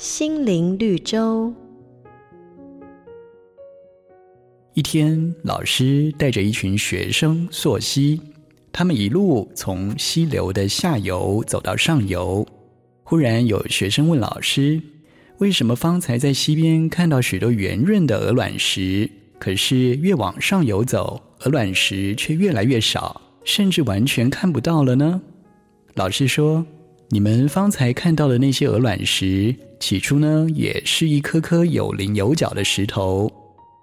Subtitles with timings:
[0.00, 1.52] 心灵绿洲。
[4.72, 8.18] 一天，老师带着一群学生溯溪，
[8.72, 12.46] 他们一路从溪流的下游走到上游。
[13.02, 14.80] 忽然有学生问老师
[15.36, 19.06] ：“为什么方才在溪边看到许多圆润的鹅卵石，
[19.38, 25.20] 可是越往上游走，鹅卵石却越来越少，甚至完全看不到了呢？”
[25.92, 26.64] 老师说
[27.12, 33.28] ：“你们方才看到的那些鹅卵石，起初呢，也是一颗颗有棱有角的石头。”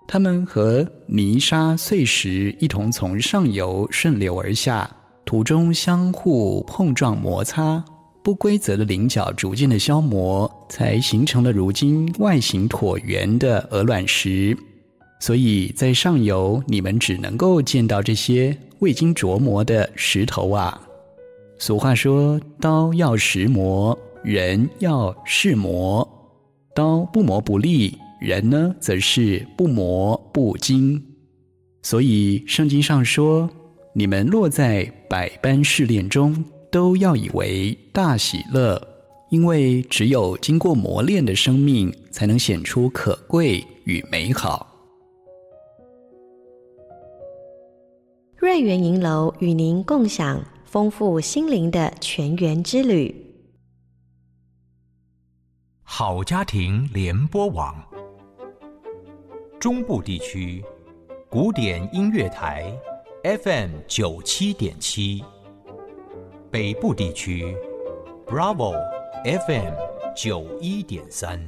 [0.08, 4.90] 它们和泥沙碎石一同从上游顺流而下，
[5.26, 7.84] 途中相互碰撞摩擦，
[8.24, 14.58] 不规则的棱角逐渐的消磨，才形成了如今外形椭圆的鹅卵石。
[15.20, 20.82] 所以在上游，你们只能够见到这些未经琢磨的石头啊。
[21.60, 26.08] 俗话说：“刀要石磨，人要识磨。
[26.76, 31.00] 刀不磨不利。”人呢，则是不磨不精，
[31.84, 33.48] 所以圣经上说
[33.94, 38.82] ：“你们落在百般试炼中，都要以为大喜乐，
[39.30, 44.66] 因为只有经过磨练的生命，才能显出可贵与美好。”
[48.36, 53.26] 瑞园银楼与您共享丰富心灵的全员之旅。
[55.82, 57.74] 好家庭联播网。
[59.58, 60.64] 中部地区，
[61.30, 62.70] 古典音乐台
[63.24, 65.24] ，FM 九七点七；
[66.52, 67.56] 北部地区
[68.26, 68.76] ，Bravo
[69.24, 69.74] FM
[70.16, 71.40] 九一点三。